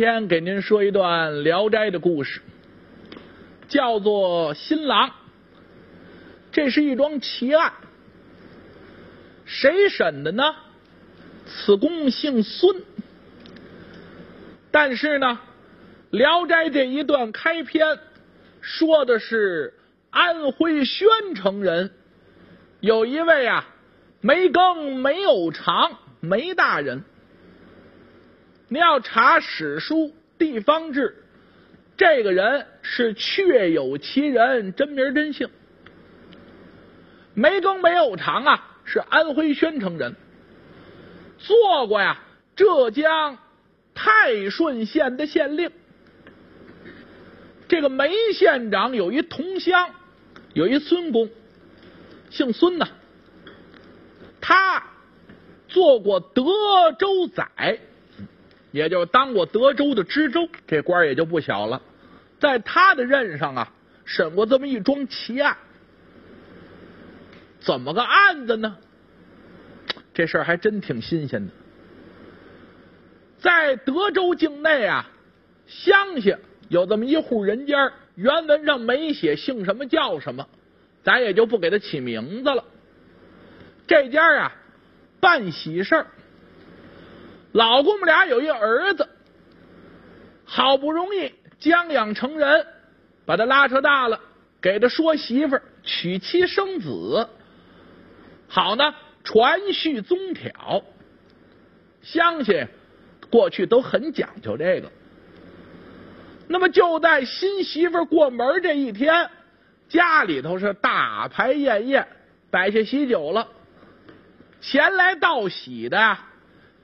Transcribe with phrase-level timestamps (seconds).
[0.00, 2.40] 今天给您说一段《聊斋》的故事，
[3.68, 5.08] 叫做《新郎》。
[6.52, 7.74] 这是一桩奇案，
[9.44, 10.54] 谁审的呢？
[11.44, 12.82] 此公姓孙，
[14.70, 15.38] 但是呢，
[16.16, 17.98] 《聊斋》这一段开篇
[18.62, 19.74] 说的是
[20.08, 21.90] 安徽宣城人，
[22.80, 23.66] 有一位啊
[24.22, 27.04] 梅庚梅偶长梅大人。
[28.72, 31.24] 你要查史书地方志，
[31.96, 35.48] 这个人是确有其人，真名真姓。
[37.34, 40.14] 梅庚梅偶长啊，是安徽宣城人，
[41.36, 42.22] 做过呀
[42.54, 43.38] 浙江
[43.92, 45.72] 泰顺县的县令。
[47.66, 49.90] 这个梅县长有一同乡，
[50.54, 51.28] 有一孙公，
[52.30, 52.86] 姓孙呐，
[54.40, 54.84] 他
[55.66, 56.44] 做过德
[56.96, 57.80] 州宰。
[58.72, 61.82] 也就当过德州的知州，这官也就不小了。
[62.38, 63.72] 在他的任上啊，
[64.04, 65.56] 审过这么一桩奇案。
[67.60, 68.76] 怎么个案子呢？
[70.14, 71.52] 这事儿还真挺新鲜的。
[73.38, 75.08] 在德州境内啊，
[75.66, 76.38] 乡下
[76.68, 80.46] 有这么一户人家，原文上没写姓什么叫什么，
[81.02, 82.64] 咱也就不给他起名字了。
[83.86, 84.52] 这家啊，
[85.20, 86.06] 办喜事儿。
[87.52, 89.08] 老公们俩有一儿子，
[90.44, 92.66] 好不容易将养成人，
[93.26, 94.20] 把他拉扯大了，
[94.60, 97.28] 给他说媳妇娶妻生子，
[98.48, 98.94] 好呢，
[99.24, 100.82] 传续宗条。
[102.02, 102.66] 乡亲
[103.30, 104.90] 过去都很讲究这个。
[106.48, 109.28] 那么就在新媳妇过门这一天，
[109.88, 112.06] 家里头是大排宴宴，
[112.50, 113.48] 摆下喜酒了，
[114.60, 116.16] 前来道喜的。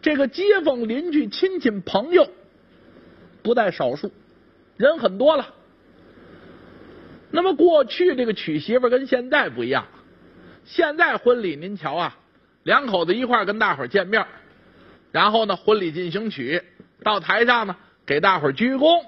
[0.06, 2.30] 这个街坊邻居亲戚朋友
[3.42, 4.12] 不在少数，
[4.76, 5.52] 人很多了。
[7.32, 9.88] 那么过去这个娶媳妇跟现在不一样，
[10.64, 12.16] 现在婚礼您瞧啊，
[12.62, 14.24] 两口子一块跟大伙见面，
[15.10, 16.62] 然后呢婚礼进行曲，
[17.02, 17.74] 到台上呢
[18.06, 19.04] 给大伙鞠躬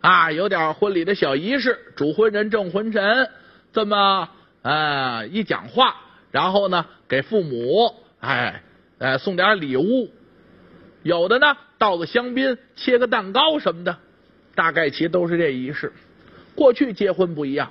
[0.00, 3.28] 啊，有点婚礼的小仪式，主婚人正婚神
[3.74, 4.30] 这么
[4.62, 5.96] 呃一讲话，
[6.30, 8.62] 然后呢给父母哎
[8.96, 10.10] 呃送点礼物。
[11.02, 13.98] 有的呢，倒个香槟，切个蛋糕什么的，
[14.54, 15.92] 大概其都是这仪式。
[16.54, 17.70] 过去结婚不一样，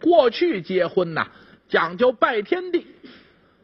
[0.00, 1.28] 过去结婚呐
[1.68, 2.86] 讲究拜天地，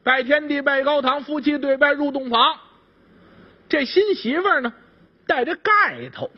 [0.03, 2.59] 拜天地拜高堂，夫妻对拜入洞房。
[3.69, 4.75] 这新媳妇呢
[5.27, 6.31] 带着盖头，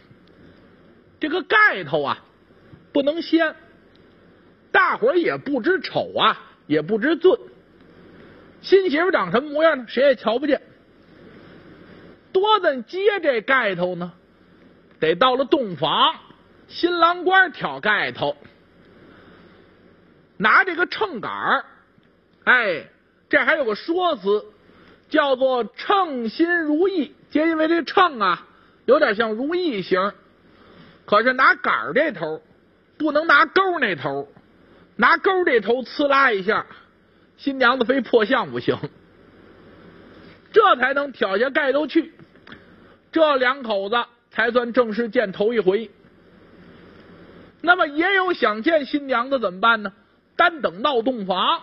[1.18, 2.22] 这个盖头啊
[2.92, 3.56] 不能掀，
[4.70, 7.36] 大伙儿也不知丑啊，也不知尊。
[8.62, 9.86] 新媳妇长什么模样呢？
[9.88, 10.62] 谁也瞧不见。
[12.34, 14.12] 多咱接这盖头呢？
[15.00, 16.14] 得到了洞房，
[16.66, 18.36] 新郎官挑盖头，
[20.36, 21.64] 拿这个秤杆儿，
[22.44, 22.86] 哎，
[23.28, 24.46] 这还有个说辞，
[25.10, 27.14] 叫做称心如意。
[27.30, 28.46] 皆因为这秤啊，
[28.86, 30.12] 有点像如意形，
[31.04, 32.42] 可是拿杆儿这头，
[32.96, 34.28] 不能拿钩那头，
[34.96, 36.66] 拿钩这头呲啦一下，
[37.36, 38.78] 新娘子非破相不行，
[40.52, 42.14] 这才能挑下盖头去。
[43.14, 43.96] 这两口子
[44.32, 45.88] 才算正式见头一回。
[47.60, 49.92] 那么也有想见新娘子怎么办呢？
[50.34, 51.62] 单等闹洞房，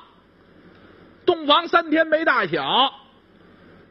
[1.26, 2.94] 洞房三天没大小，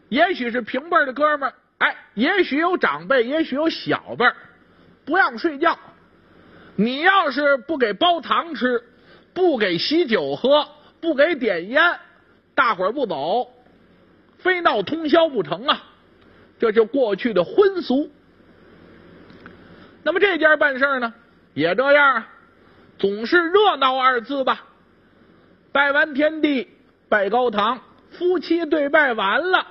[0.08, 4.34] 也许是平辈的哥们儿，哎，也许有长辈，也许有小辈儿，
[5.04, 5.78] 不让睡觉。
[6.76, 8.82] 你要是不给包糖吃，
[9.34, 10.66] 不给喜酒喝，
[11.02, 12.00] 不给点烟，
[12.54, 13.52] 大伙儿不走，
[14.38, 15.89] 非闹通宵不成啊！
[16.60, 18.12] 这就过去的婚俗。
[20.04, 21.12] 那么这家办事呢，
[21.54, 22.24] 也这样，
[22.98, 24.66] 总是热闹二字吧。
[25.72, 26.68] 拜完天地，
[27.08, 27.80] 拜高堂，
[28.10, 29.66] 夫妻对拜完了，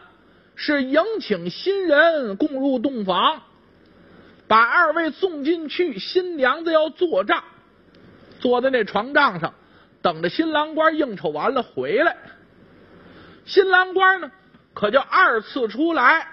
[0.56, 3.42] 是迎请新人共入洞房，
[4.48, 6.00] 把二位送进去。
[6.00, 7.44] 新娘子要坐帐，
[8.40, 9.54] 坐在那床帐上，
[10.02, 12.18] 等着新郎官应酬完了回来。
[13.46, 14.32] 新郎官呢，
[14.74, 16.28] 可就二次出来。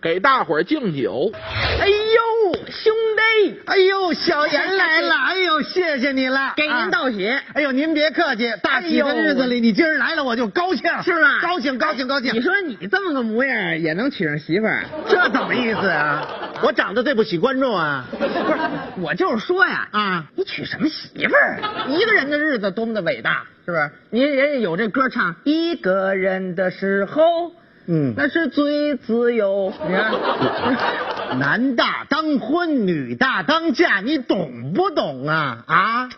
[0.00, 1.32] 给大伙儿敬酒。
[1.80, 3.60] 哎呦，兄弟！
[3.66, 5.14] 哎呦，小严来了！
[5.26, 7.28] 哎呦，谢谢你了，给您道喜。
[7.54, 11.40] 哎呦，您别客气，大喜的日子里，你今儿来了，我就高兴，是吧？
[11.42, 12.34] 高兴，高兴，高兴。
[12.34, 14.84] 你说你这么个模样，也能娶上媳妇儿？
[15.08, 16.26] 这怎么意思啊？
[16.62, 18.04] 我长得对不起观众啊？
[18.10, 21.60] 不是，我就是说呀，啊，你娶什么媳妇儿？
[21.88, 23.90] 一个人的日子多么的伟大，是不是？
[24.10, 27.52] 您人家有这歌唱，一个人的时候。
[27.86, 29.72] 嗯，那是最自由。
[29.86, 35.64] 你看，男大当婚，女大当嫁，你懂不懂啊？
[35.66, 36.08] 啊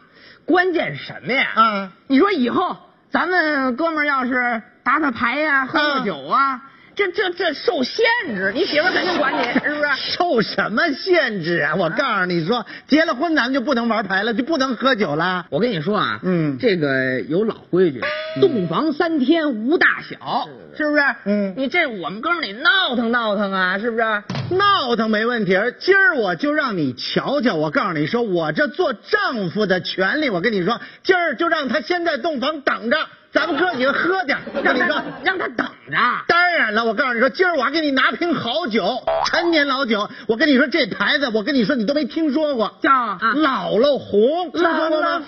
[0.46, 1.48] 关键什么呀？
[1.54, 1.92] 啊！
[2.06, 2.78] 你说以后
[3.10, 6.62] 咱们哥们儿要是打打牌呀、喝喝酒啊，
[6.98, 8.04] 这这这受限
[8.34, 9.88] 制，你媳妇儿肯定管你，是不是？
[9.94, 11.76] 受什么限制啊？
[11.78, 15.46] 我告诉你说，结了婚咱们就不能玩牌了，就不能喝酒了。
[15.48, 18.00] 我跟你说啊，嗯这个有老规矩，
[18.40, 21.02] 洞房三天无大小，是不是？
[21.24, 24.02] 嗯你这我们哥们儿得闹腾闹腾啊，是不是？
[24.50, 27.54] 闹腾没问题，今儿我就让你瞧瞧。
[27.54, 32.96] 我告诉你说，我这做丈夫的权利，我跟你说，今儿就让他先在洞房等着，
[33.38, 34.42] 咱们哥几个喝点儿。
[34.64, 35.96] 让他你说，让他等着。
[36.26, 40.08] 当然了，我告诉你说，今儿我还给你拿瓶好酒，陈年老酒。
[40.26, 45.22] 我跟你说，这牌子，我跟你说，你都没听说过，叫啊姥姥红，听说过吗？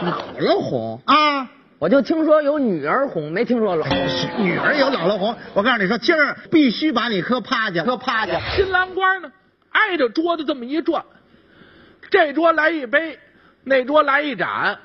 [0.00, 1.50] 姥姥红，啊。
[1.80, 3.86] 我就听说有女儿红，没听说老
[4.38, 8.40] 女儿有姥姥红，我告诉你说，今儿必须把你磕趴下，磕趴下。
[8.56, 9.30] 新郎官呢，
[9.70, 11.04] 挨着桌子这么一转，
[12.10, 13.18] 这桌来一杯，
[13.64, 14.78] 那桌来一盏，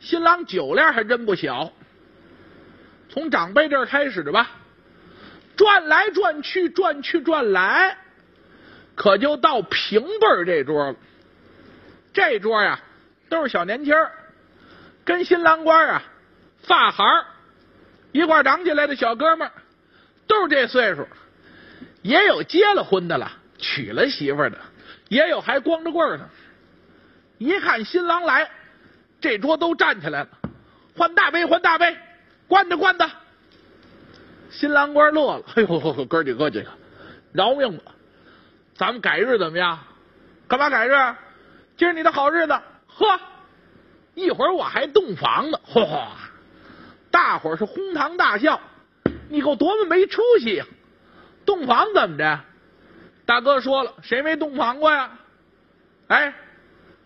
[0.00, 1.72] 新郎酒量还真不小。
[3.08, 4.50] 从长辈这儿开始吧，
[5.56, 7.96] 转来转去，转去转来，
[8.94, 10.96] 可就到平辈儿这桌了。
[12.12, 12.80] 这桌呀，
[13.28, 14.12] 都是小年轻儿
[15.04, 16.02] 跟新郎官啊，
[16.62, 17.26] 发孩儿
[18.12, 19.52] 一块长起来的小哥们儿，
[20.26, 21.06] 都是这岁数。
[22.02, 24.58] 也有结了婚的了，娶了媳妇的，
[25.08, 26.28] 也有还光着棍儿的。
[27.38, 28.50] 一看新郎来，
[29.20, 30.28] 这桌都站起来了，
[30.96, 31.96] 换大杯，换大杯，
[32.46, 33.10] 关的关的。
[34.50, 36.70] 新郎官乐了，哎呦呵呵，哥几个哥几个，
[37.32, 37.92] 饶命吧！
[38.74, 39.78] 咱们改日怎么样？
[40.46, 40.92] 干嘛改日？
[41.76, 42.52] 今儿你的好日子，
[42.86, 43.20] 呵，
[44.14, 46.06] 一会儿我还洞房呢，嚯！
[47.10, 48.60] 大伙儿是哄堂大笑，
[49.28, 50.64] 你给我多么没出息呀！
[51.44, 52.40] 洞房怎么着？
[53.26, 55.10] 大哥说了，谁没洞房过呀？
[56.06, 56.32] 哎，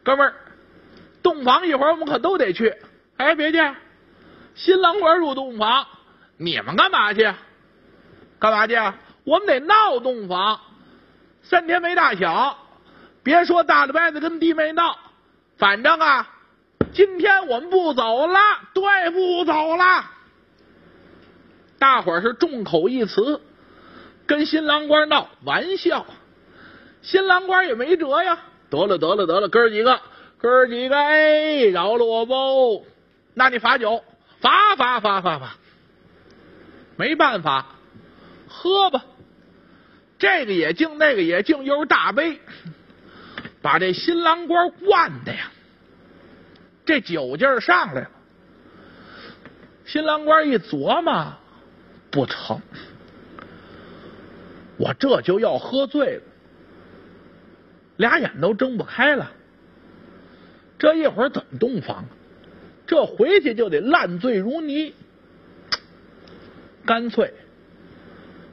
[0.04, 0.34] 哥们儿，
[1.22, 2.74] 洞房一会儿我们可都得去。
[3.16, 3.74] 哎，别介，
[4.54, 5.86] 新郎官入洞房，
[6.36, 7.32] 你们干嘛去？
[8.38, 8.74] 干嘛去？
[9.24, 10.60] 我们得闹洞房，
[11.42, 12.58] 三天没大小，
[13.22, 14.98] 别说大了掰子跟弟妹闹，
[15.56, 16.28] 反正啊，
[16.92, 18.38] 今天我们不走了，
[18.74, 20.04] 对，不走了。
[21.78, 23.40] 大伙儿是众口一词。
[24.24, 26.06] 跟新郎官闹玩笑，
[27.02, 28.38] 新郎官也没辙呀。
[28.70, 30.00] 得了得了得了，哥几个，
[30.42, 32.34] 哥几个，哎，饶了我吧！
[33.34, 34.02] 那你罚酒，
[34.40, 35.56] 罚罚罚罚罚，
[36.96, 37.64] 没办法，
[38.48, 39.04] 喝吧。
[40.18, 42.40] 这个也敬，那个也敬，又是大杯，
[43.60, 45.48] 把这新郎官灌的呀，
[46.84, 48.10] 这酒劲上来了。
[49.84, 51.34] 新郎官一琢磨，
[52.10, 52.60] 不成。
[54.76, 56.22] 我这就要喝醉了，
[57.98, 59.30] 俩眼都睁不开了。
[60.82, 62.04] 这一会儿怎么洞房？
[62.88, 64.92] 这回去就得烂醉如泥。
[66.84, 67.32] 干脆，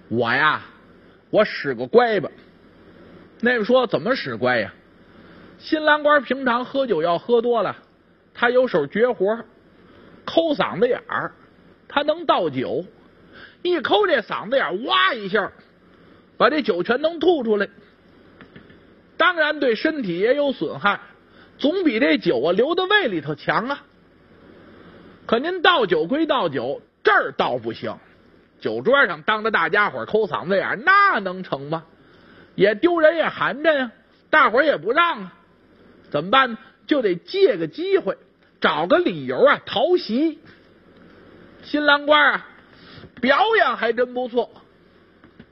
[0.10, 0.62] 我呀，
[1.32, 2.30] 我使个乖吧。
[3.42, 4.72] 那个说怎么使乖呀？
[5.58, 7.76] 新郎官平常喝酒要喝多了，
[8.36, 9.44] 他有手绝活，
[10.24, 11.32] 抠嗓子眼儿，
[11.88, 12.86] 他能倒酒，
[13.64, 15.52] 一抠这嗓子眼儿，哇一下。
[16.38, 17.68] 把这酒全能吐出来，
[19.18, 21.00] 当然对身体也有损害，
[21.60, 23.84] 总比这酒啊留在胃里头强啊。
[25.28, 27.96] 可您倒酒归倒酒，这儿倒不行。
[28.60, 31.86] 酒桌上当着大家伙抠嗓子眼，那能成吗？
[32.56, 33.92] 也丢人也寒碜呀，
[34.30, 35.34] 大伙也不让啊。
[36.10, 36.58] 怎么办呢？
[36.88, 38.18] 就得借个机会，
[38.60, 40.40] 找个理由啊逃席。
[41.62, 42.48] 新郎官啊，
[43.22, 44.50] 表演还真不错。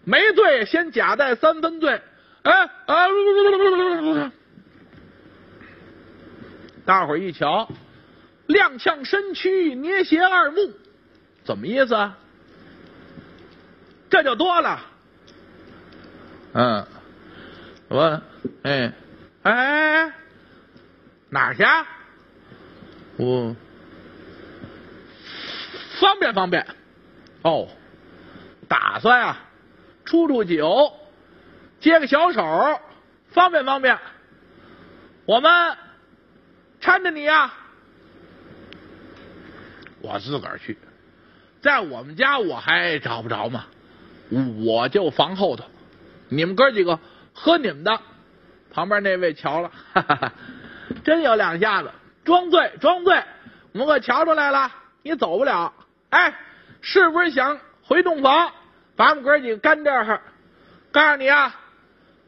[0.04, 2.02] 没醉，先假带三分醉。
[2.42, 3.08] 哎啊！
[6.88, 7.70] 大伙儿一瞧，
[8.48, 10.72] 踉跄身躯，捏斜二目，
[11.44, 12.17] 怎么意思啊？
[14.10, 14.79] 这就多了。
[16.53, 16.88] 嗯，
[17.89, 18.22] 我
[18.63, 18.94] 哎
[19.44, 20.13] 哎，
[21.29, 21.65] 哪儿去？
[23.17, 23.53] 我
[26.00, 26.65] 方便方便。
[27.41, 27.67] 哦，
[28.70, 29.39] 打算啊。
[30.06, 30.94] 出出酒，
[31.82, 32.79] 接个小手，
[33.32, 34.00] 方便方便。
[35.25, 35.75] 我们
[36.81, 37.53] 搀着你呀，
[40.01, 40.77] 我自个儿去。
[41.62, 43.65] 在我们家我还找不着吗？
[44.65, 45.65] 我就房后头，
[46.29, 47.00] 你们哥几个
[47.34, 48.00] 喝你们的。
[48.72, 50.34] 旁边那位瞧了，哈哈哈，
[51.03, 51.89] 真有两下子，
[52.24, 53.24] 装醉装醉，
[53.72, 55.74] 我们可瞧出来了，你走不了。
[56.10, 56.36] 哎，
[56.81, 58.51] 是不是想回洞房？
[58.96, 60.22] 把我们哥几个干这儿，
[60.91, 61.55] 告诉你啊，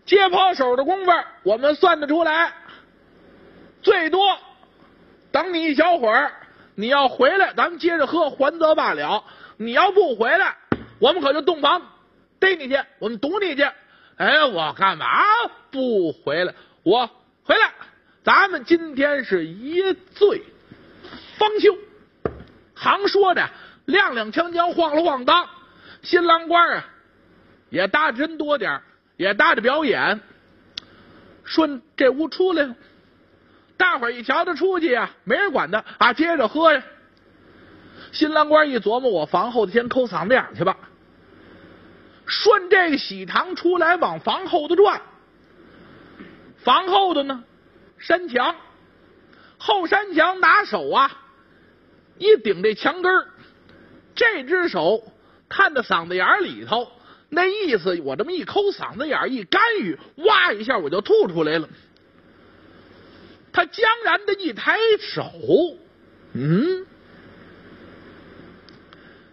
[0.06, 1.12] 接炮手的功夫，
[1.44, 2.54] 我们算得出来，
[3.82, 4.38] 最多
[5.32, 6.32] 等你一小会儿，
[6.76, 9.24] 你要回来，咱们接着喝，还则罢了。
[9.58, 10.58] 你要不回来，
[11.00, 11.82] 我们可就洞房
[12.40, 13.64] 逮你去，我们堵你去。
[14.18, 15.08] 哎，我干嘛
[15.72, 16.54] 不回来？
[16.84, 17.08] 我
[17.44, 17.72] 回来，
[18.24, 20.44] 咱们今天是一醉
[21.38, 21.78] 方休。
[22.76, 23.50] 行说着，
[23.88, 25.48] 踉踉跄跄，晃了晃荡。
[26.02, 26.86] 新郎官啊，
[27.70, 28.82] 也搭着人多点
[29.18, 30.22] 也搭着表演。
[31.44, 32.76] 顺这屋出来了，
[33.80, 36.84] 大伙儿一瞧他出去呀，没人管他啊，接着喝呀。
[38.12, 40.76] 新郎官一琢磨，我房后的先抠嗓子眼去吧。
[42.26, 45.02] 顺这个喜堂出来，往房后头转。
[46.58, 47.46] 房后头呢，
[47.98, 48.54] 山墙，
[49.58, 51.10] 后山墙拿手啊，
[52.18, 53.28] 一顶这墙根儿
[54.14, 55.02] 这只手
[55.48, 56.92] 探到嗓子眼里头，
[57.30, 61.70] 那意思我这么一抠嗓子眼一干预，哇一下我就吐出来了。
[63.52, 65.24] 他江然的一抬手，
[66.34, 66.86] 嗯，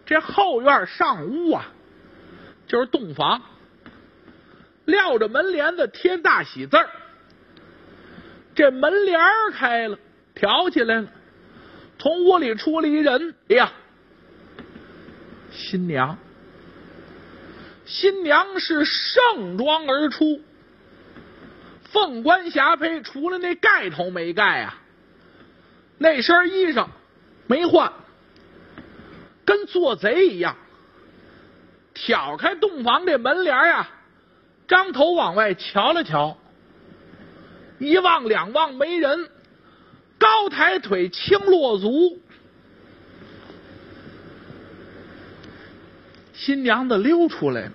[0.04, 1.72] 这后院上屋啊。
[2.68, 3.42] 就是洞房，
[4.86, 6.90] 撂着门帘子，贴大喜字儿。
[8.56, 9.20] 这门帘
[9.52, 9.96] 开了，
[10.34, 11.06] 挑起来了，
[11.96, 13.36] 从屋里出来一人。
[13.48, 13.72] 哎呀，
[15.52, 16.18] 新娘！
[17.84, 20.40] 新娘是盛装而出，
[21.92, 24.80] 凤冠霞帔，除了那盖头没盖啊，
[25.98, 26.88] 那身衣裳
[27.46, 27.92] 没换，
[29.44, 30.56] 跟做贼一样。
[31.94, 33.88] 挑开洞房这门帘呀，
[34.68, 36.36] 张头往外瞧了瞧，
[37.78, 39.30] 一望两望没人，
[40.18, 42.20] 高抬腿轻落足，
[46.34, 47.72] 新娘子溜出来了，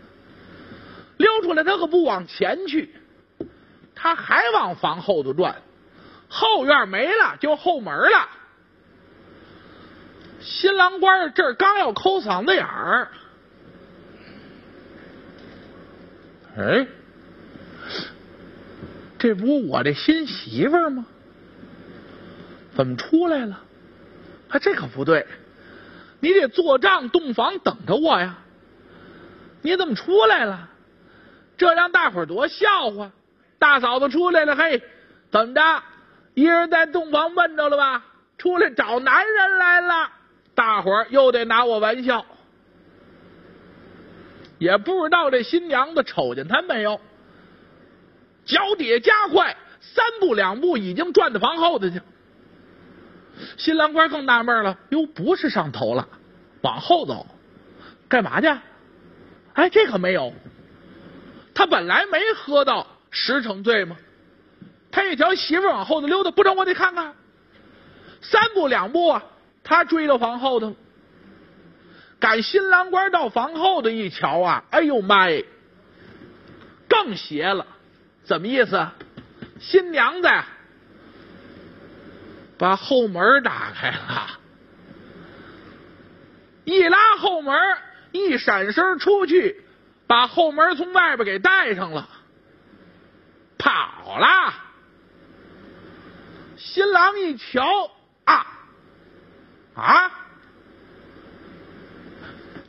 [1.18, 2.94] 溜出来，她可不往前去，
[4.02, 5.62] 他还往房后头转，
[6.28, 8.30] 后院没了，就后门了。
[10.40, 13.10] 新郎官这儿刚要抠嗓子眼儿。
[16.58, 16.88] 哎，
[19.20, 21.06] 这不我这新媳妇儿吗？
[22.76, 23.62] 怎么出来了？
[24.50, 25.28] 啊，这可不对，
[26.22, 28.40] 你得做帐洞房等着我呀！
[29.62, 30.70] 你怎么出来了？
[31.56, 33.12] 这让大伙儿多笑话！
[33.62, 34.82] 大嫂子出来了，嘿，
[35.30, 35.62] 怎么着？
[36.34, 38.04] 一人在洞房闷着了吧？
[38.40, 40.10] 出来找男人来了，
[40.56, 42.26] 大伙儿又得拿我玩笑。
[44.58, 47.00] 也不知道这新娘子瞅见他没有，
[48.46, 52.02] 脚底下加快，三步两步已经转到房后头去。
[53.58, 56.08] 新郎官更纳闷了，哟，不是上头了，
[56.62, 57.28] 往后走，
[58.10, 58.48] 干嘛去？
[59.54, 60.34] 哎，这可没有，
[61.54, 63.98] 他本来没喝到十成醉吗？
[64.92, 67.14] 他一瞧媳妇往后头溜达，不成，我得看看。
[68.22, 69.24] 三步两步啊，
[69.64, 70.76] 他追到房后头。
[72.20, 75.46] 赶新郎官到房后头一瞧啊，哎呦妈耶，
[76.88, 77.66] 更邪了！
[78.24, 78.88] 怎么意思？
[79.60, 80.30] 新娘子
[82.58, 84.28] 把后门打开了，
[86.64, 87.56] 一拉后门，
[88.12, 89.64] 一闪身出去，
[90.06, 92.08] 把后门从外边给带上了，
[93.62, 94.54] 跑了。
[96.58, 97.92] 新郎一瞧
[98.26, 98.46] 啊
[99.76, 100.12] 啊！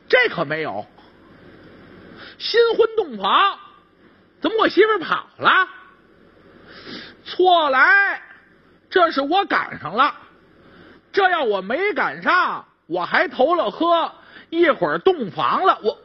[0.08, 0.86] 这可没有，
[2.38, 3.58] 新婚洞房，
[4.40, 5.68] 怎么我媳妇跑了？
[7.24, 8.22] 错来，
[8.90, 10.14] 这是我赶上了。
[11.12, 14.12] 这要我没赶上，我还投了喝，
[14.50, 15.98] 一会儿洞房了，我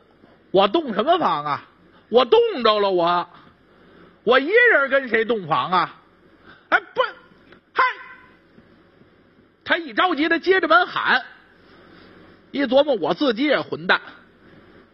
[0.51, 1.63] 我洞什么房啊？
[2.10, 3.29] 我冻着了，我
[4.27, 5.96] 我一人跟谁洞房啊？
[6.67, 7.01] 哎不，
[7.72, 7.81] 嗨！
[9.63, 11.24] 他一着急，他接着门喊。
[12.51, 14.01] 一琢磨，我自己也混蛋，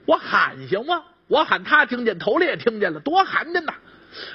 [0.05, 1.03] 我喊行吗？
[1.27, 3.73] 我喊他听见，头里也听见了，多寒碜呐！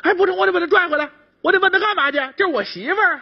[0.02, 1.08] 哎，不成，我得把他拽回来，
[1.42, 2.18] 我得问他干嘛去？
[2.36, 3.20] 这是我媳妇儿。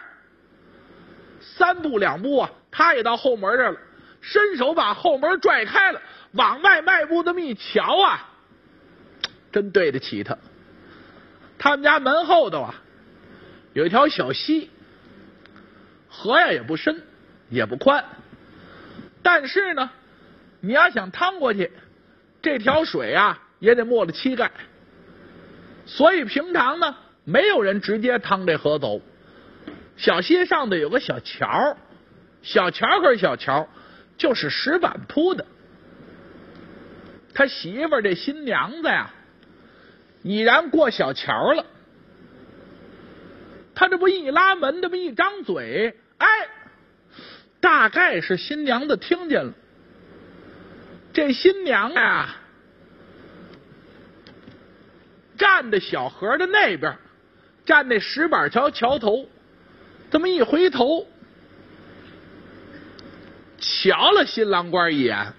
[1.39, 3.77] 三步两步啊，他也到后门这了，
[4.21, 8.27] 伸手把后门拽开了，往外迈步这么一瞧啊，
[9.51, 10.35] 真对得起他。
[11.59, 12.75] 他们家门后头啊，
[13.73, 14.69] 有一条小溪，
[16.07, 17.01] 河呀也不深，
[17.49, 18.05] 也不宽。
[19.23, 19.89] 但是呢，
[20.61, 21.71] 你要想趟过去，
[22.41, 24.51] 这条水啊也得没了膝盖，
[25.85, 29.01] 所以平常呢，没有人直接趟这河走。
[29.97, 31.75] 小溪上头有个小桥，
[32.43, 33.67] 小桥可是小桥，
[34.17, 35.45] 就是石板铺的。
[37.33, 39.09] 他媳妇这新娘子呀，
[40.23, 41.65] 已然过小桥了。
[43.75, 46.27] 他这不一拉门，这么一张嘴，哎，
[47.59, 49.53] 大概是新娘子听见了。
[51.13, 52.35] 这新娘呀，
[55.37, 56.97] 站在小河的那边，
[57.65, 59.27] 站在石板桥桥头，
[60.09, 61.07] 这么一回头，
[63.59, 65.33] 瞧了新郎官一眼，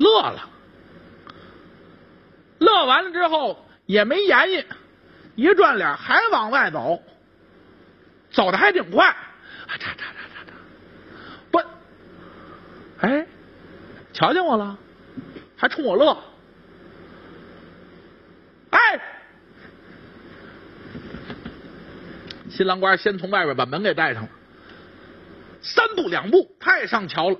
[0.00, 0.48] 乐了。
[2.58, 4.64] 乐完了之后也没言语，
[5.36, 7.02] 一转脸还往外走，
[8.30, 9.16] 走的还挺快，啊
[9.78, 10.52] 嚓嚓嚓嚓嚓，
[11.50, 11.58] 不，
[13.00, 13.26] 哎，
[14.12, 14.78] 瞧见我了，
[15.56, 16.16] 还冲我乐，
[18.70, 19.00] 哎，
[22.50, 24.28] 新郎官先从外边把门给带上了，
[25.62, 27.38] 三步两步他也上桥了，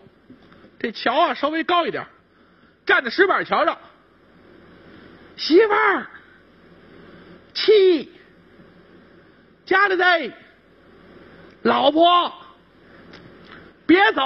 [0.78, 2.06] 这桥啊稍微高一点，
[2.90, 3.78] 站在石板桥上。
[5.36, 6.08] 媳妇儿，
[7.54, 8.10] 妻，
[9.64, 10.28] 家里在，
[11.62, 12.32] 老婆，
[13.86, 14.22] 别走，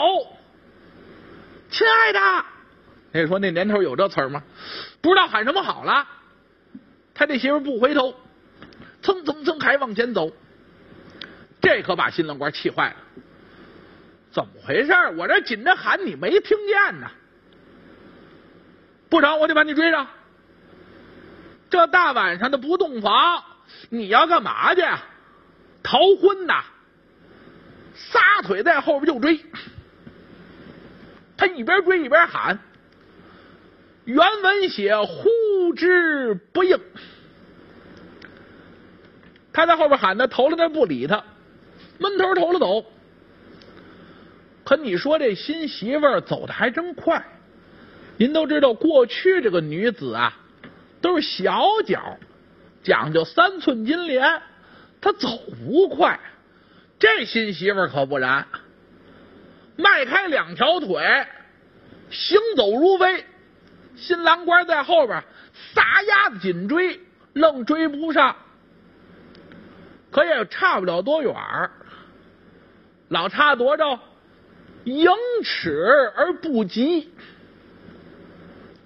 [1.69, 2.45] 亲爱的。
[3.13, 4.43] 那说那年头有这词儿吗？
[5.03, 6.09] 不知道喊什么好了。
[7.13, 8.19] 他这媳妇不回头，
[9.03, 10.33] 蹭蹭蹭还往前走，
[11.61, 12.97] 这可把新郎官气坏了。
[14.33, 14.93] 怎么回事？
[15.19, 17.11] 我这紧着喊你没听见呢？
[19.15, 20.09] 不成，我得把你追上。
[21.71, 23.45] 这大晚上的不洞房，
[23.89, 24.83] 你要干嘛去？
[25.85, 26.65] 逃婚呐！
[27.95, 29.39] 撒腿在后边就追，
[31.37, 32.59] 他一边追一边喊。
[34.05, 36.77] 原文写呼之不应，
[39.53, 41.23] 他在后边喊他头了那不理他，
[41.99, 42.85] 闷头头了走。
[44.65, 47.25] 可你说这新媳妇走的还真快，
[48.17, 50.41] 您都知道过去这个女子啊。
[51.01, 52.19] 都是小脚，
[52.83, 54.41] 讲究三寸金莲，
[55.03, 55.29] 她走
[55.67, 56.19] 不快。
[56.99, 58.47] 这新媳妇可不然，
[59.77, 61.27] 迈开两条腿，
[62.09, 63.27] 行走如飞。
[63.97, 65.23] 新郎官在后边
[65.75, 67.01] 撒丫子紧追，
[67.35, 68.35] 愣追不上，
[70.11, 71.35] 可也差不了多远
[73.09, 74.01] 老差多少？
[74.85, 75.07] 盈
[75.43, 77.13] 尺而不及，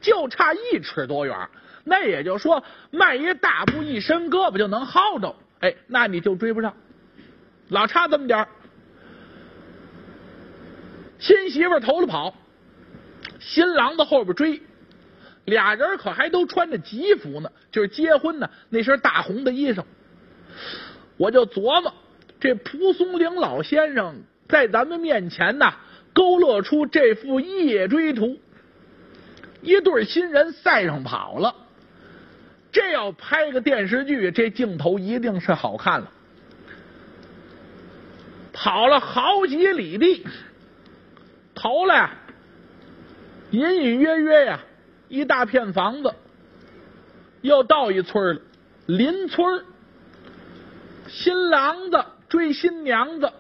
[0.09, 1.37] 就差一尺多远。
[1.85, 5.35] 那也就说，迈一大步，一伸胳膊就能薅着。
[5.61, 6.75] 哎，那你就追不上，
[7.69, 8.49] 老差这么点儿
[11.19, 12.35] 新媳妇头了跑，
[13.41, 14.61] 新郎子后边追，
[15.47, 19.83] 俩人可还都穿着吉服呢，就是结婚呢那身大红的衣裳。
[21.17, 21.93] 我就琢磨，
[22.39, 25.73] 这蒲松龄老先生在咱们面前呢，
[26.13, 28.39] 勾勒出这幅夜追图，
[29.61, 31.55] 一对新人赛上跑了。
[32.71, 36.13] 这要拍个电视剧，这镜头一定是好看了。
[38.53, 40.27] 跑了好几里地，
[41.55, 42.11] 头来
[43.51, 44.61] 隐隐约约呀，
[45.09, 46.13] 一大片房子，
[47.41, 48.43] 又到一村了，
[48.87, 49.65] 邻村
[51.07, 53.33] 新郎子追新娘子，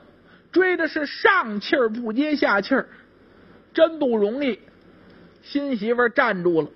[0.52, 2.88] 追的是上气儿不接下气儿，
[3.74, 4.58] 真不容易。
[5.42, 6.68] 新媳妇站住了。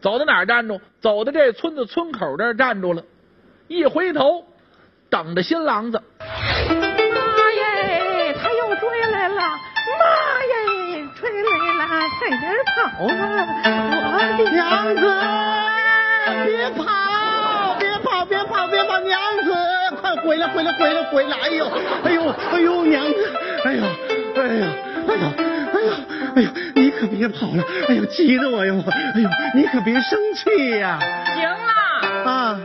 [0.00, 0.80] 走到哪儿站住？
[1.00, 3.02] 走到这村子村口这儿站住了，
[3.66, 4.44] 一回头
[5.10, 6.02] 等着新郎子。
[6.28, 6.34] 妈
[7.52, 9.34] 耶，他又追来了！
[9.36, 10.04] 妈
[10.44, 11.82] 耶，追来了，
[12.18, 12.74] 快点跑
[13.06, 13.14] 啊！
[14.02, 14.60] 我的娘
[14.94, 15.00] 子，
[16.44, 16.84] 别跑，
[17.78, 18.98] 别跑，别跑，别跑！
[19.00, 19.48] 娘子，
[20.00, 21.36] 快回来，回来，回来，回来！
[21.38, 21.66] 哎呦，
[22.04, 23.32] 哎呦，哎呦，娘子，
[23.64, 23.82] 哎呦，
[24.36, 24.64] 哎呦，
[25.08, 25.26] 哎呦，
[25.74, 25.92] 哎呦，
[26.36, 26.48] 哎呦！
[27.28, 27.62] 跑了！
[27.88, 28.82] 哎呦，急得我哟！
[28.86, 30.98] 哎呦，你可别生气呀！
[31.34, 32.60] 行了啊，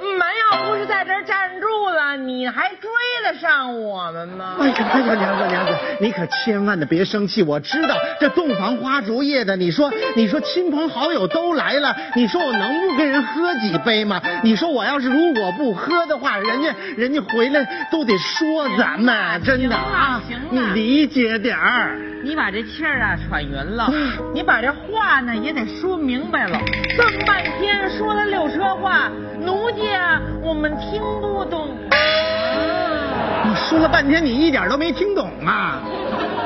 [0.00, 2.99] 门要不是在这站住了，你还追得
[3.40, 4.56] 上我们吗？
[4.60, 7.42] 哎呀，哎呀，娘子娘子，你可千万的别生气！
[7.42, 14.20] 我知道这洞房花烛夜的，你说你说亲朋好友都来了，你说我能不跟人喝几杯吗？
[14.42, 20.20] 你说我要是如果不喝的话，人家人家回来都得说咱们，真的啊！
[20.28, 21.98] 行了，你理解点儿。
[22.22, 23.90] 你把这气儿啊喘匀了，
[24.34, 26.58] 你把这话呢也得说明白了。
[26.94, 31.74] 这么半天说了六车话，奴家我们听不懂。
[33.44, 35.80] 你说了半天，你一点都没听懂啊？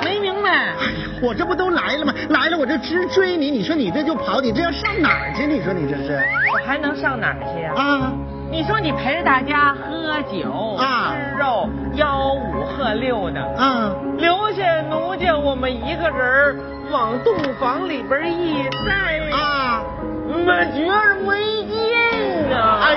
[0.04, 0.50] 没明白。
[0.50, 2.14] 哎呀，我这不都来了吗？
[2.30, 3.50] 来了，我这直追你。
[3.50, 5.46] 你说你这就跑，你这要上哪儿去？
[5.46, 6.22] 你说你这是？
[6.52, 7.74] 我还能上哪儿去啊？
[7.76, 8.12] 啊。
[8.50, 16.56] 你说你陪着大家喝酒、吃肉、吆五喝六的，啊，留下奴家我们一个人
[16.92, 19.82] 往洞房里边一栽，啊，
[20.28, 22.78] 我觉着没劲啊。
[22.80, 22.94] 哎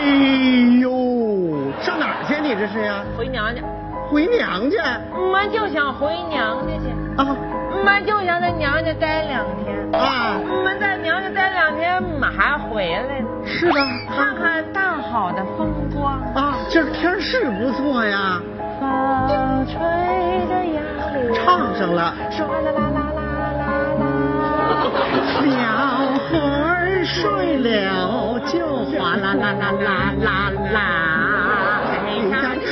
[0.80, 2.40] 呦，上哪儿去？
[2.40, 3.04] 你这是呀？
[3.18, 3.62] 回娘家，
[4.10, 4.78] 回娘家
[5.14, 7.36] 我就想回娘家去，啊
[7.84, 9.76] 我就想在娘家待两天。
[9.94, 10.40] 啊？
[10.64, 13.74] 我在娘家待两天，我还回来呢，是的，
[14.16, 16.20] 看看大好的风光。
[16.34, 18.42] 啊，今儿天是不错呀，
[18.80, 19.74] 风吹
[20.48, 22.14] 着杨柳，唱上了。
[22.32, 23.22] 唰啦啦啦啦
[23.60, 23.64] 啦
[24.00, 24.06] 啦。
[25.48, 25.48] 小
[26.30, 28.68] 孩儿睡了就
[28.98, 30.28] 哗啦啦啦啦啦
[30.74, 31.27] 啦。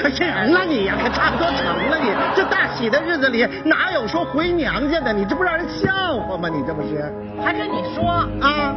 [0.09, 2.09] 你看，行了你呀，可差不多成了你。
[2.35, 5.11] 这大喜的日子里，哪有说回娘家的？
[5.11, 5.91] 你这不让人笑
[6.27, 6.47] 话吗？
[6.49, 7.11] 你这不是
[7.43, 8.09] 还跟你说，
[8.41, 8.75] 啊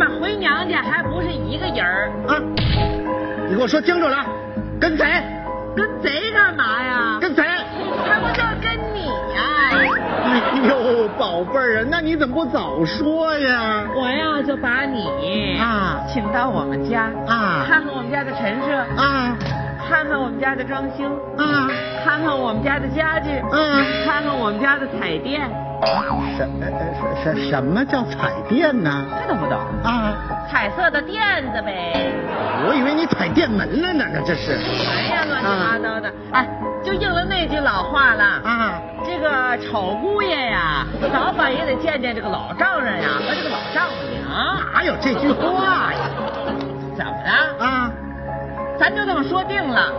[0.00, 2.38] 我回娘家还不是一个人儿，啊！
[3.48, 4.18] 你给我说清楚了，
[4.80, 5.04] 跟谁？
[5.76, 7.18] 跟贼干嘛呀？
[7.20, 7.42] 跟谁？
[7.44, 9.42] 还不就跟你呀？
[9.70, 9.86] 哎
[10.68, 13.84] 呦，宝贝儿啊，那你怎么不早说呀？
[13.94, 19.36] 我呀就把你啊请到我们家啊看看我们家的陈设，啊
[19.88, 21.04] 看看我们家的装修，
[21.38, 21.66] 啊
[22.04, 25.40] 看看我们家的家具，嗯看看我们家的彩电，
[26.36, 26.46] 什
[27.24, 29.04] 什什什么叫彩电呢？
[29.18, 29.58] 这都不懂？
[29.84, 30.12] 啊，
[30.50, 31.20] 彩色的垫
[31.52, 32.12] 子呗。
[32.66, 36.46] 我以为你踩电门了呢，那这是哎呀，乱七八糟的，哎，
[36.84, 38.24] 就应了那句老话了。
[38.24, 44.60] 啊这个丑姑爷呀，早晚也得见见这个老丈人呀和这个老丈母娘。
[44.74, 45.98] 哪有这句话呀？
[46.96, 47.64] 怎么了？
[47.64, 47.90] 啊，
[48.78, 49.92] 咱就这么说定了。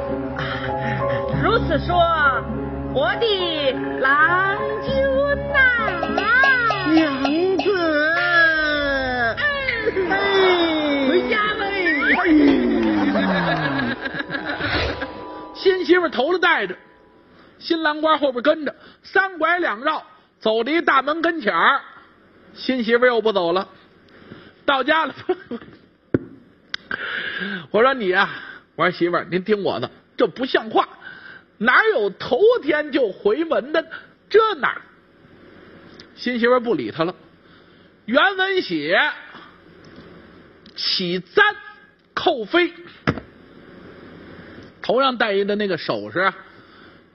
[1.43, 1.95] 如此说，
[2.93, 4.93] 我的郎君
[5.51, 5.59] 呐、
[6.93, 8.15] 娘子，
[8.97, 9.35] 哎，
[11.07, 11.63] 回家呗。
[15.53, 16.75] 新媳妇头里带着，
[17.59, 20.03] 新郎官后边跟着，三拐两绕，
[20.39, 21.81] 走到一大门跟前儿，
[22.53, 23.67] 新媳妇又不走了，
[24.65, 25.13] 到家了。
[27.71, 28.27] 我说你呀、
[28.79, 30.87] 我说媳妇儿，您听我的，这不像话，
[31.57, 33.85] 哪有头天就回门的？
[34.29, 34.81] 这哪？
[36.15, 37.13] 新媳妇儿不理他了。
[38.05, 38.97] 原文写
[40.77, 41.55] 起簪
[42.13, 42.73] 扣飞，
[44.81, 46.31] 头上戴一的那个首饰，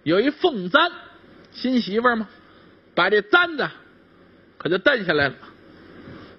[0.03, 0.92] 有一凤簪，
[1.50, 2.29] 新媳妇儿嘛，
[2.94, 3.70] 把这簪子
[4.59, 5.35] 可就蹬下来了，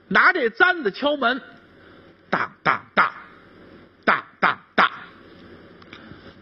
[0.07, 1.41] 拿这簪子敲门，
[2.29, 3.11] 当，当当当，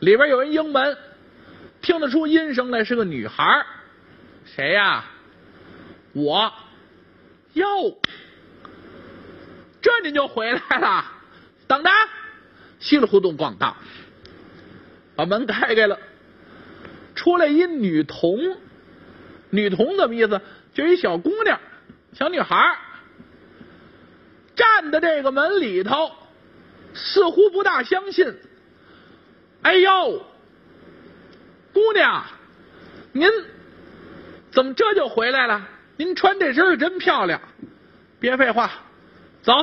[0.04, 0.98] 里边有人应门，
[1.82, 3.66] 听得出音声来，是个女孩儿
[4.44, 5.06] 谁呀、
[6.12, 6.52] 我。
[7.54, 7.98] 哟，
[9.82, 11.06] 这您就回来了？
[11.68, 11.90] 等着，
[12.80, 13.78] 稀里糊涂咣当，
[15.16, 15.98] 把门开开了，
[17.16, 18.58] 出来一女童。
[19.52, 20.42] 女童怎么意思？
[20.74, 21.62] 就一小姑娘，
[22.12, 22.78] 小女孩儿
[24.56, 26.12] 站在这个门里头，
[26.94, 28.36] 似乎不大相信。
[29.64, 30.26] 哎呦，
[31.74, 32.24] 姑娘，
[33.12, 33.28] 您
[34.52, 35.68] 怎么这就回来了？
[35.98, 37.40] 您穿这身儿真漂亮，
[38.20, 38.72] 别废话，
[39.42, 39.54] 走。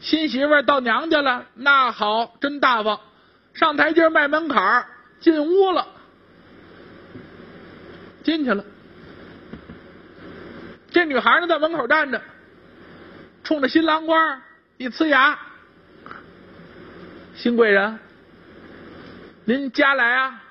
[0.00, 3.00] 新媳妇儿到娘家了，那好，真大方。
[3.54, 4.86] 上台阶迈门槛儿
[5.20, 5.86] 进屋了，
[8.22, 8.64] 进去了。
[10.90, 12.20] 这女孩呢，在门口站着，
[13.44, 14.42] 冲着新郎官
[14.76, 15.38] 一呲牙
[17.34, 17.98] ：“新贵人，
[19.44, 20.42] 您家来啊，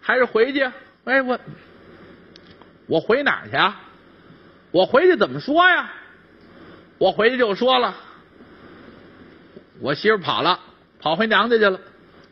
[0.00, 0.70] 还是回去？
[1.04, 1.38] 哎，我
[2.86, 3.80] 我回哪儿去啊？
[4.70, 5.90] 我回去怎么说呀？
[6.98, 7.94] 我回去就说了，
[9.80, 10.60] 我媳妇跑了，
[11.00, 11.80] 跑回娘家去了。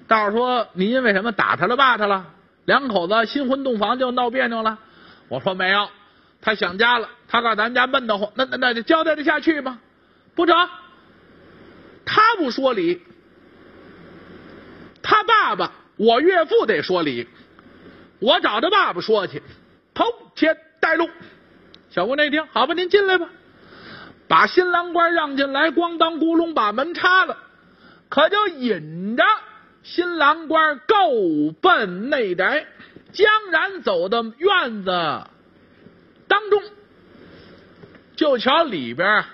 [0.06, 2.26] 道士说你因为什么打他了骂他了？
[2.64, 4.78] 两口子新婚洞房就闹别扭了？
[5.28, 5.88] 我说没有，
[6.40, 9.80] 他想家了，他告诉咱家闷得慌，那那那就交代得下去吗？
[10.34, 10.68] 不成，
[12.04, 13.02] 他不说理，
[15.12, 17.28] 他爸爸我岳父得说理，
[18.18, 19.42] 我找他爸爸说去，
[19.92, 21.06] 头前带路。
[21.90, 23.28] 小姑娘一听，好吧，您进来吧，
[24.26, 27.36] 把新郎官让进来，咣当咕隆把门插了，
[28.08, 29.22] 可就引着
[29.82, 32.66] 新郎官够奔内宅，
[33.12, 35.26] 江然走到院子
[36.26, 36.62] 当中，
[38.16, 39.26] 就瞧里边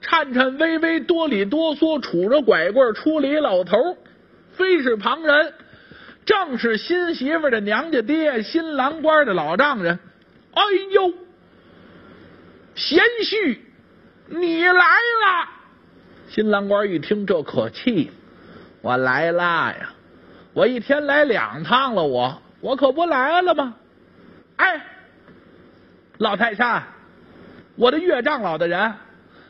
[0.00, 3.96] 颤颤巍巍、哆里哆嗦、杵着拐棍出了一老头儿，
[4.60, 5.54] 非是旁人，
[6.26, 9.98] 正是新媳妇的娘家爹，新郎官的老丈人。
[10.52, 11.14] 哎呦，
[12.74, 13.58] 贤婿，
[14.26, 15.48] 你来了！
[16.28, 18.10] 新郎官一听，这可气，
[18.82, 19.94] 我来啦呀！
[20.52, 23.76] 我一天来两趟了，我我可不来了吗？
[24.56, 24.84] 哎，
[26.18, 26.82] 老泰山，
[27.76, 28.94] 我的岳丈老大人，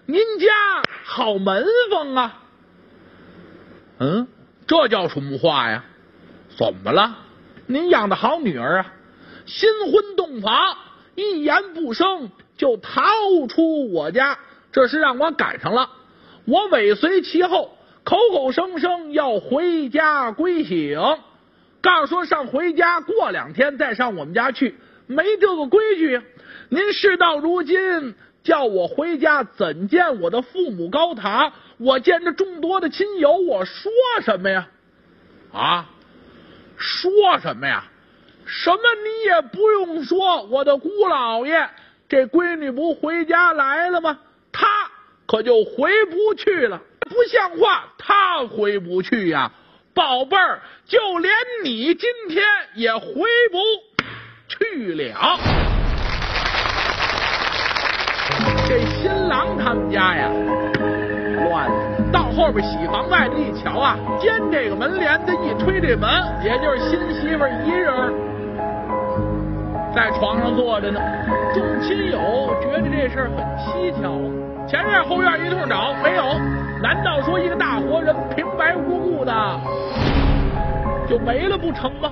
[0.07, 0.46] 您家
[1.03, 2.42] 好门风啊。
[3.99, 4.29] 嗯，
[4.70, 5.83] 这叫什么话呀？
[6.56, 7.18] 怎么了？
[7.66, 8.94] 您养的好女儿啊，
[9.44, 10.76] 新婚洞房，
[11.16, 13.02] 一言不生就逃
[13.48, 14.38] 出我家，
[14.70, 15.90] 这是让我赶上了。
[16.44, 21.18] 我尾随其后，口口声声要回家归省，
[21.83, 24.76] 告诉说上回家，过两天再上我们家去，
[25.09, 26.22] 没这个规矩。
[26.68, 31.53] 您事到如今叫我回家，怎见我的父母高堂？
[31.79, 33.90] 我见着众多的亲友，我说
[34.22, 34.68] 什么呀？
[35.53, 35.90] 啊，
[36.76, 37.85] 说什么呀？
[38.46, 41.68] 什么你也不用说，我的姑老爷，
[42.09, 44.18] 这闺女不回家来了吗？
[44.50, 44.66] 她
[45.26, 49.53] 可就回不去了，不像话，她回不去呀，
[49.94, 52.42] 宝贝儿，就连你今天
[52.74, 53.05] 也回
[53.53, 53.59] 不
[54.48, 55.69] 去了。
[59.70, 60.28] 他们家呀，
[61.44, 61.74] 乱了。
[62.11, 66.11] 到后边喜房外头一瞧啊，尖这个门帘子一推这门，
[66.42, 67.94] 也就是新媳妇一人
[69.94, 71.00] 在床上坐着呢。
[71.54, 76.24] 众亲友觉得这事儿很蹊跷啊，前院后院一通找，没有。
[76.83, 79.33] 难道说一个大活人平白无故的
[81.09, 82.11] 就没了不成吗？